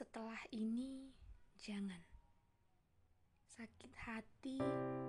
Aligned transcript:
Setelah 0.00 0.40
ini, 0.56 1.12
jangan 1.60 2.00
sakit 3.44 3.92
hati 4.00 4.56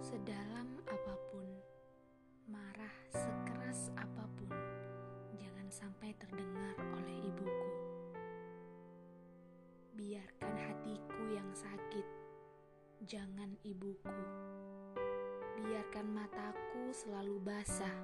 sedalam 0.04 0.68
apa 0.84 1.16
pun, 1.32 1.48
marah 2.52 2.92
sekeras 3.08 3.88
apa 3.96 4.28
pun, 4.36 4.52
jangan 5.40 5.72
sampai 5.72 6.12
terdengar 6.20 6.76
oleh 6.92 7.24
ibuku. 7.24 7.72
Biarkan 9.96 10.60
hatiku 10.60 11.24
yang 11.40 11.48
sakit, 11.56 12.08
jangan 13.08 13.56
ibuku. 13.64 14.20
Biarkan 15.56 16.12
mataku 16.12 16.92
selalu 16.92 17.40
basah, 17.40 17.96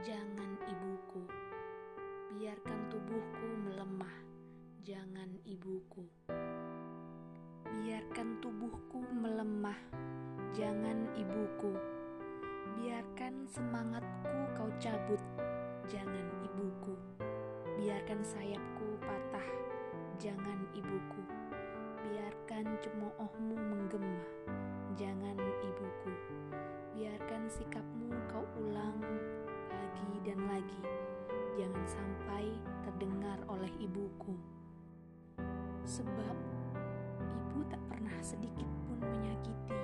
jangan 0.00 0.56
ibuku. 0.72 1.28
Biarkan 2.32 2.88
tubuhku 2.88 3.48
melemah, 3.68 4.33
jangan 4.84 5.32
ibuku. 5.48 6.04
Biarkan 7.64 8.36
tubuhku 8.44 9.00
melemah, 9.16 9.80
jangan 10.52 11.08
ibuku. 11.16 11.72
Biarkan 12.76 13.48
semangatku 13.48 14.36
kau 14.52 14.68
cabut, 14.76 15.24
jangan 15.88 16.28
ibuku. 16.44 17.00
Biarkan 17.80 18.20
sayapku 18.20 19.00
patah, 19.00 19.48
jangan 20.20 20.60
ibuku. 20.76 21.24
Biarkan 22.04 22.76
cemoohmu 22.84 23.56
menggema, 23.56 24.20
jangan 25.00 25.40
ibuku. 25.64 26.12
Biarkan 26.92 27.48
sikapmu 27.48 28.12
kau 28.28 28.44
ulang 28.60 29.00
lagi 29.72 30.12
dan 30.28 30.44
lagi, 30.44 30.80
jangan 31.56 31.84
sampai 31.88 32.52
terdengar 32.84 33.40
oleh 33.48 33.72
ibuku. 33.80 34.36
Sebab 35.94 36.36
ibu 37.22 37.62
tak 37.70 37.78
pernah 37.86 38.18
sedikit 38.18 38.66
pun 38.90 38.98
menyakiti, 38.98 39.78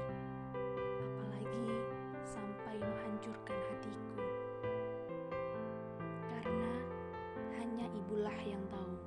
apalagi 1.07 1.71
sampai 2.27 2.83
menghancurkan 2.83 3.55
hatiku. 3.71 4.19
Karena 6.27 6.75
hanya 7.63 7.87
ibulah 7.95 8.35
yang 8.43 8.59
tahu 8.75 8.99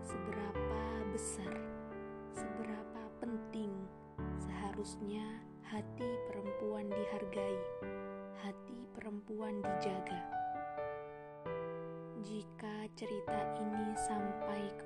seberapa 0.00 0.80
besar, 1.12 1.52
seberapa 2.32 3.02
penting 3.20 3.76
seharusnya 4.40 5.28
hati 5.60 6.08
perempuan 6.32 6.88
dihargai, 6.88 7.60
hati 8.40 8.88
perempuan 8.96 9.60
dijaga. 9.60 10.24
Jika 12.24 12.88
cerita 12.96 13.60
ini 13.60 13.92
sampai 13.92 14.72
kepada 14.72 14.85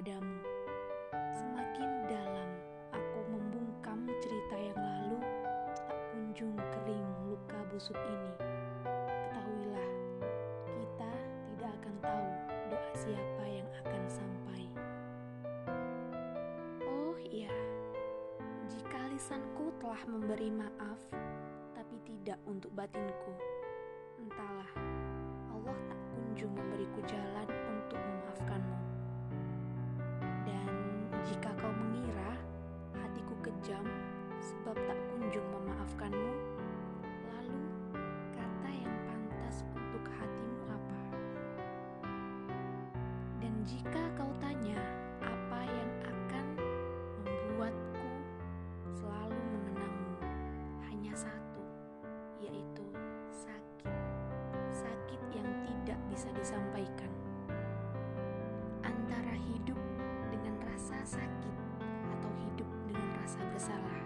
padamu. 0.00 0.40
Semakin 1.36 2.08
dalam 2.08 2.48
aku 2.88 3.20
membungkam 3.36 4.08
cerita 4.24 4.56
yang 4.56 4.80
lalu, 4.80 5.20
tak 5.76 5.92
kunjung 6.08 6.56
kering 6.56 7.04
luka 7.28 7.60
busuk 7.68 8.00
ini. 8.08 8.32
Ketahuilah, 8.80 9.90
kita 10.72 11.12
tidak 11.52 11.72
akan 11.84 11.94
tahu 12.00 12.28
doa 12.72 12.92
siapa 12.96 13.44
yang 13.44 13.68
akan 13.84 14.02
sampai. 14.08 14.62
Oh 16.88 17.12
iya, 17.20 17.52
jika 18.72 19.04
lisanku 19.12 19.68
telah 19.84 20.00
memberi 20.08 20.48
maaf, 20.48 21.00
tapi 21.76 22.00
tidak 22.08 22.40
untuk 22.48 22.72
batinku, 22.72 23.36
entahlah, 24.16 24.72
Allah 25.52 25.76
tak 25.92 26.00
kunjung 26.16 26.56
memberiku 26.56 27.04
jalan 27.04 27.59
Jika 43.70 44.02
kau 44.18 44.26
tanya 44.42 44.82
apa 45.22 45.62
yang 45.62 45.92
akan 46.02 46.46
membuatku 47.22 48.08
selalu 48.98 49.38
mengenangmu, 49.38 50.14
hanya 50.90 51.14
satu, 51.14 51.62
yaitu 52.42 52.82
sakit. 53.30 53.94
Sakit 54.74 55.22
yang 55.30 55.46
tidak 55.62 56.02
bisa 56.10 56.26
disampaikan. 56.34 57.14
Antara 58.82 59.38
hidup 59.38 59.78
dengan 60.34 60.58
rasa 60.66 60.98
sakit 61.06 61.54
atau 62.18 62.30
hidup 62.42 62.66
dengan 62.90 63.06
rasa 63.22 63.38
bersalah. 63.54 63.99